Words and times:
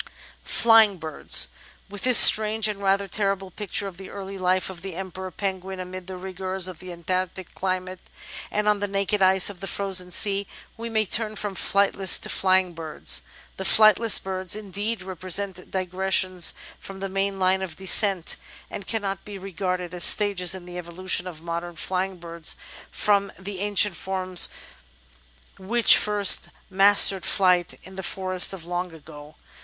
§8 0.01 0.05
Flying 0.45 0.97
Birds 0.97 1.49
With 1.87 2.01
this 2.01 2.17
strange 2.17 2.67
and 2.67 2.81
rather 2.81 3.07
terrible 3.07 3.51
picture 3.51 3.85
of 3.87 3.97
the 3.97 4.09
early 4.09 4.35
life 4.35 4.67
of 4.71 4.81
the 4.81 4.95
Emperor 4.95 5.29
Penguin 5.29 5.79
amid 5.79 6.07
the 6.07 6.17
rigours 6.17 6.67
of 6.67 6.79
the 6.79 6.91
Antarctic 6.91 7.53
climate 7.53 7.99
and 8.49 8.67
on 8.67 8.79
the 8.79 8.87
naked 8.87 9.21
ice 9.21 9.47
of 9.51 9.59
the 9.59 9.67
frozen 9.67 10.11
sea, 10.11 10.47
we 10.75 10.89
may 10.89 11.05
turn 11.05 11.35
from 11.35 11.53
flightless 11.53 12.19
to 12.21 12.29
flying 12.29 12.73
birds. 12.73 13.21
The 13.57 13.63
flightless 13.63 14.17
birds, 14.17 14.55
indeed, 14.55 15.03
represent 15.03 15.69
digressions 15.69 16.55
from 16.79 16.99
the 16.99 17.07
main 17.07 17.37
line 17.37 17.61
of 17.61 17.75
descent, 17.75 18.37
and 18.71 18.87
cannot 18.87 19.23
be 19.23 19.37
regarded 19.37 19.93
as 19.93 20.03
stages 20.03 20.55
in 20.55 20.65
the 20.65 20.79
evolution 20.79 21.27
of 21.27 21.43
modem 21.43 21.75
flying 21.75 22.17
birds 22.17 22.55
from 22.89 23.31
the 23.37 23.59
an 23.61 23.75
cient 23.75 23.93
forms 23.93 24.49
which 25.59 25.95
first 25.95 26.49
mastered 26.71 27.23
flight 27.23 27.79
in 27.83 27.97
the 27.97 28.01
forests 28.01 28.51
of 28.51 28.65
long 28.65 28.91
ago. 28.93 29.35